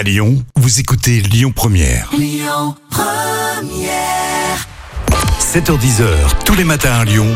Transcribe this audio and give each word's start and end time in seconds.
À 0.00 0.02
Lyon, 0.02 0.42
vous 0.56 0.80
écoutez 0.80 1.20
Lyon 1.20 1.52
Première. 1.54 2.10
7h10h, 5.38 6.42
tous 6.46 6.54
les 6.54 6.64
matins 6.64 7.00
à 7.00 7.04
Lyon, 7.04 7.26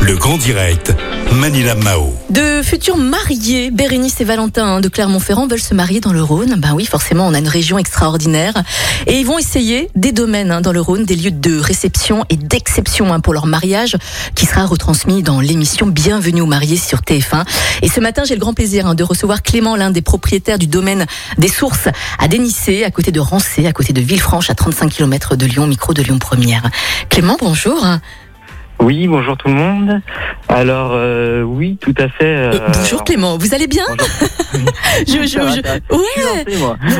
le 0.00 0.16
grand 0.16 0.36
direct, 0.36 0.94
Manila 1.32 1.74
Mao. 1.74 2.12
De 2.28 2.62
futurs 2.62 2.98
mariés, 2.98 3.70
Bérénice 3.70 4.20
et 4.20 4.24
Valentin 4.24 4.66
hein, 4.66 4.80
de 4.80 4.88
Clermont-Ferrand 4.88 5.46
veulent 5.46 5.58
se 5.58 5.72
marier 5.72 6.00
dans 6.00 6.12
le 6.12 6.22
Rhône. 6.22 6.56
Ben 6.58 6.74
oui, 6.74 6.84
forcément, 6.84 7.26
on 7.26 7.32
a 7.32 7.38
une 7.38 7.48
région 7.48 7.78
extraordinaire. 7.78 8.52
Et 9.06 9.18
ils 9.18 9.24
vont 9.26 9.38
essayer 9.38 9.88
des 9.94 10.12
domaines 10.12 10.50
hein, 10.50 10.60
dans 10.60 10.72
le 10.72 10.80
Rhône, 10.80 11.04
des 11.04 11.16
lieux 11.16 11.30
de 11.30 11.58
réception 11.58 12.24
et 12.28 12.36
d'exception 12.36 13.12
hein, 13.12 13.20
pour 13.20 13.32
leur 13.32 13.46
mariage, 13.46 13.96
qui 14.34 14.44
sera 14.44 14.66
retransmis 14.66 15.22
dans 15.22 15.40
l'émission 15.40 15.86
Bienvenue 15.86 16.42
aux 16.42 16.46
mariés 16.46 16.76
sur 16.76 17.00
TF1. 17.00 17.44
Et 17.80 17.88
ce 17.88 18.00
matin, 18.00 18.24
j'ai 18.24 18.34
le 18.34 18.40
grand 18.40 18.54
plaisir 18.54 18.94
de 18.94 19.04
recevoir 19.04 19.42
Clément, 19.42 19.74
l'un 19.74 19.90
des 19.90 20.02
propriétaires 20.02 20.58
du 20.58 20.66
domaine 20.66 21.06
des 21.38 21.48
Sources 21.48 21.88
à 22.18 22.28
Dénissé, 22.28 22.84
à 22.84 22.90
côté 22.90 23.10
de 23.10 23.20
Rancé, 23.20 23.66
à 23.66 23.72
côté 23.72 23.92
de 23.92 24.00
Villefranche, 24.02 24.50
à 24.50 24.54
35 24.54 24.90
km 24.90 25.36
de 25.36 25.46
Lyon, 25.46 25.66
micro 25.66 25.94
de 25.94 26.02
Lyon 26.02 26.18
Première. 26.18 26.62
Clément, 27.08 27.36
bonjour. 27.40 27.84
Oui, 28.80 29.06
bonjour 29.06 29.36
tout 29.36 29.48
le 29.48 29.54
monde. 29.54 30.00
Alors 30.48 30.90
euh, 30.92 31.42
oui, 31.42 31.78
tout 31.80 31.94
à 31.96 32.08
fait. 32.08 32.24
Euh, 32.24 32.52
euh, 32.54 32.68
bonjour 32.74 33.02
Clément, 33.04 33.38
vous 33.38 33.54
allez 33.54 33.66
bien 33.66 33.84
je, 35.06 35.26
je, 35.26 35.38
Ouais. 35.90 36.44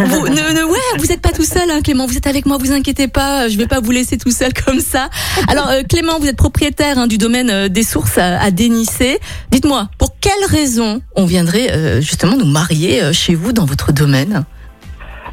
Vous, 0.07 0.29
ne, 0.29 0.35
ne- 0.61 0.65
ouais, 0.65 0.79
vous 0.99 1.07
n'êtes 1.07 1.21
pas 1.21 1.33
tout 1.33 1.43
seul, 1.45 1.71
hein, 1.71 1.81
Clément. 1.83 2.07
Vous 2.07 2.17
êtes 2.17 2.27
avec 2.27 2.47
moi, 2.47 2.57
vous 2.59 2.73
inquiétez 2.73 3.09
pas. 3.09 3.49
Je 3.49 3.59
vais 3.59 3.67
pas 3.67 3.81
vous 3.81 3.91
laisser 3.91 4.17
tout 4.17 4.31
seul 4.31 4.53
comme 4.55 4.81
ça. 4.81 5.09
Alors, 5.49 5.69
euh, 5.69 5.83
Clément, 5.89 6.19
vous 6.19 6.27
êtes 6.27 6.37
propriétaire 6.39 6.99
hein, 6.99 7.07
du 7.07 7.19
domaine 7.19 7.69
des 7.69 7.83
sources 7.83 8.17
à, 8.19 8.41
à 8.41 8.51
Dénissé. 8.51 9.19
Dites-moi, 9.51 9.89
pour 9.99 10.15
quelle 10.21 10.33
raison 10.49 11.03
on 11.17 11.27
viendrait 11.27 11.71
euh, 11.73 12.01
justement 12.01 12.37
nous 12.37 12.47
marier 12.47 13.03
euh, 13.03 13.13
chez 13.13 13.35
vous 13.35 13.53
dans 13.53 13.67
votre 13.67 13.93
domaine? 13.93 14.45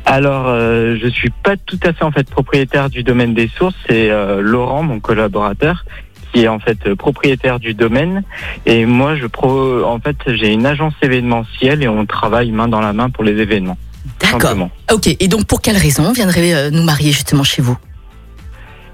Alors, 0.05 0.45
euh, 0.47 0.97
je 1.01 1.07
suis 1.07 1.29
pas 1.43 1.55
tout 1.57 1.79
à 1.83 1.93
fait 1.93 2.03
en 2.03 2.11
fait 2.11 2.27
propriétaire 2.29 2.89
du 2.89 3.03
domaine 3.03 3.33
des 3.35 3.49
sources. 3.55 3.75
C'est 3.87 4.09
euh, 4.09 4.41
Laurent, 4.41 4.81
mon 4.83 4.99
collaborateur, 4.99 5.85
qui 6.31 6.43
est 6.43 6.47
en 6.47 6.59
fait 6.59 6.77
euh, 6.85 6.95
propriétaire 6.95 7.59
du 7.59 7.73
domaine. 7.73 8.23
Et 8.65 8.85
moi, 8.85 9.15
je 9.15 9.27
pro, 9.27 9.83
en 9.83 9.99
fait, 9.99 10.17
j'ai 10.27 10.51
une 10.51 10.65
agence 10.65 10.93
événementielle 11.01 11.83
et 11.83 11.87
on 11.87 12.05
travaille 12.05 12.51
main 12.51 12.67
dans 12.67 12.81
la 12.81 12.93
main 12.93 13.09
pour 13.09 13.23
les 13.23 13.37
événements. 13.39 13.77
D'accord. 14.19 14.69
Ok. 14.91 15.07
Et 15.19 15.27
donc, 15.27 15.45
pour 15.45 15.61
quelle 15.61 15.77
raison 15.77 16.05
on 16.09 16.13
viendrait 16.13 16.53
euh, 16.53 16.69
nous 16.71 16.83
marier 16.83 17.11
justement 17.11 17.43
chez 17.43 17.61
vous? 17.61 17.77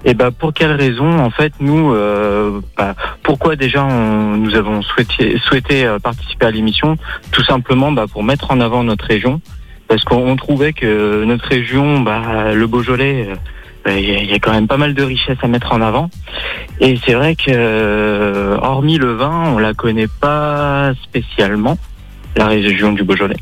Et 0.04 0.14
ben 0.14 0.30
pour 0.30 0.54
quelle 0.54 0.70
raison? 0.72 1.18
En 1.18 1.30
fait 1.30 1.52
nous 1.58 1.92
euh, 1.92 2.60
bah, 2.76 2.94
pourquoi 3.24 3.56
déjà 3.56 3.84
on- 3.84 4.36
nous 4.36 4.54
avons 4.54 4.80
souhaité 4.80 5.36
souhaité 5.44 5.84
euh, 5.84 5.98
participer 5.98 6.46
à 6.46 6.52
l'émission? 6.52 6.96
Tout 7.32 7.42
simplement 7.42 7.90
bah, 7.90 8.06
pour 8.10 8.22
mettre 8.22 8.52
en 8.52 8.60
avant 8.60 8.84
notre 8.84 9.06
région 9.06 9.40
parce 9.88 10.04
qu'on 10.04 10.18
on 10.18 10.36
trouvait 10.36 10.72
que 10.72 11.24
notre 11.24 11.46
région 11.48 12.00
bah, 12.00 12.54
le 12.54 12.66
Beaujolais 12.68 13.26
euh, 13.28 13.34
bah, 13.34 13.40
il 13.96 14.08
y, 14.08 14.14
a- 14.16 14.22
il 14.22 14.30
y 14.30 14.34
a 14.34 14.38
quand 14.38 14.52
même 14.52 14.68
pas 14.68 14.76
mal 14.76 14.94
de 14.94 15.02
richesses 15.02 15.38
à 15.42 15.48
mettre 15.48 15.72
en 15.72 15.80
avant 15.80 16.10
et 16.80 16.98
c'est 17.04 17.14
vrai 17.14 17.34
que 17.34 17.50
euh, 17.50 18.56
hormis 18.60 18.98
le 18.98 19.12
vin 19.14 19.52
on 19.54 19.58
la 19.58 19.74
connaît 19.74 20.08
pas 20.20 20.92
spécialement 21.04 21.78
la 22.36 22.46
région 22.46 22.92
du 22.92 23.02
Beaujolais 23.04 23.36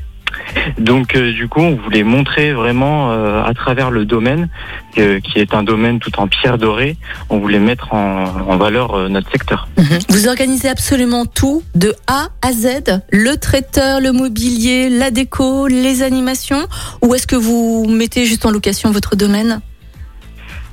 donc 0.78 1.14
euh, 1.14 1.32
du 1.32 1.48
coup 1.48 1.60
on 1.60 1.76
voulait 1.76 2.02
montrer 2.02 2.52
vraiment 2.52 3.12
euh, 3.12 3.42
à 3.44 3.54
travers 3.54 3.90
le 3.90 4.04
domaine 4.04 4.48
qui 4.94 5.38
est 5.38 5.52
un 5.52 5.62
domaine 5.62 5.98
tout 5.98 6.18
en 6.18 6.26
pierre 6.26 6.56
dorée, 6.56 6.96
on 7.28 7.38
voulait 7.38 7.58
mettre 7.58 7.92
en, 7.92 8.56
valeur 8.56 9.10
notre 9.10 9.30
secteur. 9.30 9.68
Mhm. 9.76 9.98
Vous 10.08 10.26
organisez 10.26 10.70
absolument 10.70 11.26
tout 11.26 11.62
de 11.74 11.94
A 12.06 12.28
à 12.40 12.52
Z, 12.52 13.02
le 13.10 13.36
traiteur, 13.36 14.00
le 14.00 14.12
mobilier, 14.12 14.88
la 14.88 15.10
déco, 15.10 15.66
les 15.66 16.02
animations, 16.02 16.66
ou 17.02 17.14
est-ce 17.14 17.26
que 17.26 17.36
vous 17.36 17.86
mettez 17.90 18.24
juste 18.24 18.46
en 18.46 18.50
location 18.50 18.90
votre 18.90 19.16
domaine? 19.16 19.60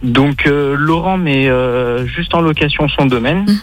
Donc 0.03 0.45
euh, 0.45 0.75
Laurent 0.77 1.17
met 1.17 1.49
euh, 1.49 2.05
juste 2.05 2.35
en 2.35 2.41
location 2.41 2.87
son 2.89 3.05
domaine. 3.05 3.45
Mhm. 3.47 3.57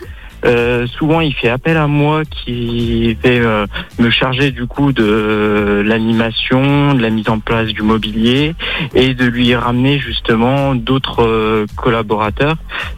Euh, 0.45 0.87
souvent, 0.87 1.21
il 1.21 1.35
fait 1.35 1.49
appel 1.49 1.77
à 1.77 1.87
moi 1.87 2.23
qui 2.25 3.15
vais 3.23 3.41
euh, 3.41 3.67
me 3.99 4.11
charger 4.11 4.51
du 4.51 4.67
coup 4.67 4.93
de 4.93 5.83
l'animation, 5.85 6.95
de 6.95 7.03
la 7.03 7.11
mise 7.11 7.29
en 7.29 7.41
place 7.41 7.69
du 7.69 7.83
mobilier 7.83 8.55
et 8.95 9.15
de 9.15 9.27
lui 9.27 9.55
ramener 9.55 9.99
justement 9.99 10.75
d'autres 10.75 11.23
euh, 11.23 11.67
collaborateurs. 11.77 12.57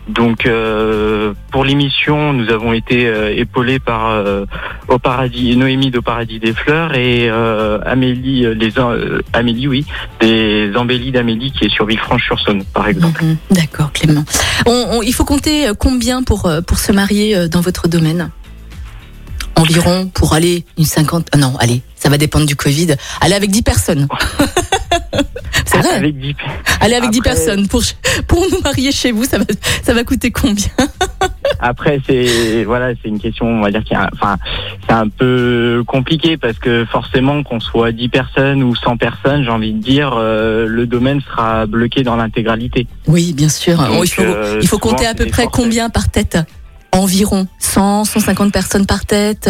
Donc, 0.08 0.46
euh, 0.46 1.32
pour 1.50 1.64
l'émission, 1.64 2.32
nous 2.32 2.50
avons 2.50 2.72
été 2.72 3.06
euh, 3.06 3.34
épaulés 3.34 3.78
par 3.80 4.10
euh, 4.10 4.44
au 4.88 4.98
paradis 4.98 5.56
Noémie 5.56 5.90
de 5.90 6.00
Paradis 6.00 6.38
des 6.38 6.52
Fleurs 6.52 6.94
et 6.94 7.28
euh, 7.28 7.78
Amélie 7.84 8.46
les 8.54 8.78
euh, 8.78 9.20
Amélie 9.32 9.68
oui 9.68 9.86
des 10.20 10.51
d'Amélie 10.72 11.52
qui 11.52 11.64
est 11.66 11.68
sur 11.74 11.86
Villefranche-sur-Saône 11.86 12.64
par 12.72 12.88
exemple. 12.88 13.22
Mhm. 13.24 13.36
D'accord, 13.50 13.92
Clément. 13.92 14.24
On- 14.66 14.86
on- 14.98 15.02
il 15.02 15.12
faut 15.12 15.24
compter 15.24 15.68
euh, 15.68 15.74
combien 15.78 16.22
pour, 16.22 16.46
euh, 16.46 16.60
pour 16.60 16.78
se 16.78 16.92
marier 16.92 17.36
euh, 17.36 17.48
dans 17.48 17.60
votre 17.60 17.88
domaine? 17.88 18.30
Environ 19.56 20.08
pour 20.08 20.32
aller 20.32 20.64
une 20.78 20.84
cinquante. 20.86 21.28
ah 21.32 21.36
non, 21.36 21.54
allez, 21.58 21.82
ça 21.94 22.08
va 22.08 22.16
dépendre 22.18 22.46
du 22.46 22.56
Covid. 22.56 22.96
Aller 23.20 23.34
avec 23.34 23.50
10 23.50 23.62
personnes. 23.62 24.08
C'est 25.66 25.78
vrai. 25.78 25.90
Avec 25.96 26.18
dix- 26.18 26.34
Aller 26.80 26.94
avec 26.94 27.10
10 27.10 27.18
Après- 27.20 27.30
personnes 27.34 27.68
pour, 27.68 27.82
pour 28.26 28.40
nous 28.50 28.60
marier 28.62 28.92
chez 28.92 29.12
vous, 29.12 29.24
ça 29.24 29.38
va, 29.38 29.44
ça 29.84 29.94
va 29.94 30.04
coûter 30.04 30.30
combien? 30.30 30.66
Après, 31.60 32.00
c'est 32.06 32.64
voilà, 32.64 32.92
c'est 33.00 33.08
une 33.08 33.20
question, 33.20 33.46
on 33.46 33.60
va 33.60 33.70
dire 33.70 33.84
qui, 33.84 33.94
est 33.94 33.96
un- 33.96 34.08
enfin, 34.12 34.36
c'est 34.86 34.92
un 34.94 35.08
peu 35.08 35.84
compliqué 35.86 36.36
parce 36.36 36.58
que 36.58 36.84
forcément, 36.84 37.42
qu'on 37.44 37.60
soit 37.60 37.92
10 37.92 38.08
personnes 38.08 38.62
ou 38.62 38.74
100 38.74 38.96
personnes, 38.96 39.44
j'ai 39.44 39.50
envie 39.50 39.72
de 39.72 39.78
dire, 39.82 40.14
euh, 40.16 40.66
le 40.66 40.86
domaine 40.86 41.20
sera 41.20 41.66
bloqué 41.66 42.02
dans 42.02 42.16
l'intégralité. 42.16 42.86
Oui, 43.06 43.32
bien 43.32 43.48
sûr. 43.48 43.76
Donc, 43.78 44.04
il 44.04 44.08
faut, 44.08 44.22
euh, 44.22 44.58
il 44.60 44.66
faut 44.68 44.78
compter 44.78 45.06
à 45.06 45.14
peu 45.14 45.26
près 45.26 45.46
combien 45.50 45.88
par 45.90 46.10
tête? 46.10 46.38
Environ 46.92 47.46
100, 47.58 48.04
150 48.04 48.52
personnes 48.52 48.84
par 48.86 49.06
tête. 49.06 49.48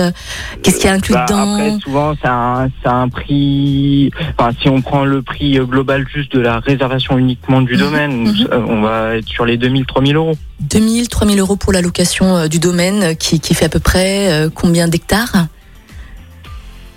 Qu'est-ce 0.62 0.76
qu'il 0.76 0.86
y 0.86 0.88
a 0.88 0.92
inclus 0.92 1.12
Bah, 1.14 1.26
dedans 1.28 1.54
après, 1.54 1.78
souvent, 1.80 2.14
c'est 2.20 2.28
un, 2.28 2.68
un 2.84 3.08
prix. 3.08 4.10
Enfin, 4.38 4.50
si 4.60 4.68
on 4.68 4.80
prend 4.80 5.04
le 5.04 5.22
prix 5.22 5.58
euh, 5.58 5.64
global 5.64 6.06
juste 6.12 6.32
de 6.34 6.40
la 6.40 6.60
réservation 6.60 7.18
uniquement 7.18 7.60
du 7.60 7.72
Mhm, 7.74 7.78
domaine, 7.80 8.22
mhm. 8.28 8.48
euh, 8.52 8.64
on 8.68 8.80
va 8.82 9.16
être 9.16 9.28
sur 9.28 9.44
les 9.44 9.56
2000, 9.56 9.86
3000 9.86 10.14
euros. 10.16 10.36
2000, 10.60 11.08
3000 11.08 11.40
euros 11.40 11.56
pour 11.56 11.72
la 11.72 11.80
location 11.82 12.36
euh, 12.36 12.48
du 12.48 12.58
domaine 12.60 13.02
euh, 13.02 13.14
qui, 13.14 13.40
qui 13.40 13.54
fait 13.54 13.64
à 13.64 13.68
peu 13.68 13.80
près 13.80 14.30
euh, 14.32 14.48
combien 14.54 14.86
d'hectares? 14.86 15.46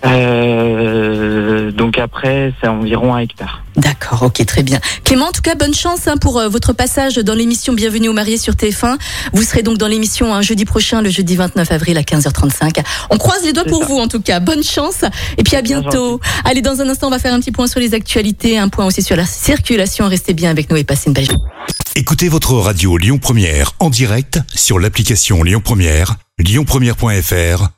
Euh, 0.04 1.70
donc 1.72 1.98
après, 1.98 2.52
c'est 2.60 2.68
environ 2.68 3.14
un 3.14 3.18
hectare. 3.18 3.62
D'accord, 3.76 4.22
ok, 4.22 4.44
très 4.46 4.62
bien. 4.62 4.80
Clément, 5.04 5.26
en 5.26 5.32
tout 5.32 5.42
cas, 5.42 5.54
bonne 5.54 5.74
chance 5.74 6.06
hein, 6.06 6.16
pour 6.16 6.38
euh, 6.38 6.48
votre 6.48 6.72
passage 6.72 7.16
dans 7.16 7.34
l'émission 7.34 7.72
Bienvenue 7.72 8.08
aux 8.08 8.12
mariés 8.12 8.38
sur 8.38 8.54
TF1. 8.54 8.96
Vous 9.32 9.42
serez 9.42 9.62
donc 9.62 9.78
dans 9.78 9.88
l'émission 9.88 10.34
un 10.34 10.42
jeudi 10.42 10.64
prochain, 10.64 11.02
le 11.02 11.10
jeudi 11.10 11.36
29 11.36 11.70
avril 11.72 11.98
à 11.98 12.02
15h35. 12.02 12.82
On 13.10 13.18
croise 13.18 13.44
les 13.44 13.52
doigts 13.52 13.64
pour 13.64 13.82
ça. 13.82 13.88
vous, 13.88 13.98
en 13.98 14.08
tout 14.08 14.20
cas. 14.20 14.40
Bonne 14.40 14.62
chance 14.62 15.04
et 15.36 15.42
puis 15.42 15.56
à 15.56 15.62
bien 15.62 15.80
bientôt. 15.80 16.20
Allez, 16.44 16.62
dans 16.62 16.80
un 16.80 16.88
instant, 16.88 17.08
on 17.08 17.10
va 17.10 17.18
faire 17.18 17.34
un 17.34 17.40
petit 17.40 17.52
point 17.52 17.66
sur 17.66 17.80
les 17.80 17.94
actualités, 17.94 18.58
un 18.58 18.68
point 18.68 18.86
aussi 18.86 19.02
sur 19.02 19.16
la 19.16 19.26
circulation. 19.26 20.08
Restez 20.08 20.32
bien 20.32 20.50
avec 20.50 20.70
nous 20.70 20.76
et 20.76 20.84
passez 20.84 21.08
une 21.08 21.14
belle 21.14 21.26
journée. 21.26 21.42
Écoutez 21.96 22.28
votre 22.28 22.52
radio 22.54 22.96
Lyon 22.96 23.18
Première 23.18 23.72
en 23.78 23.90
direct 23.90 24.40
sur 24.54 24.78
l'application 24.78 25.42
Lyon 25.42 25.60
Première, 25.64 26.16
lyonpremière.fr 26.38 27.75